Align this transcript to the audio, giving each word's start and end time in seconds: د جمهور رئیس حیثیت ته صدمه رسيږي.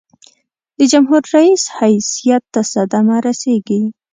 د 0.77 0.79
جمهور 0.91 1.21
رئیس 1.35 1.63
حیثیت 1.77 2.43
ته 2.53 2.61
صدمه 2.73 3.17
رسيږي. 3.27 3.81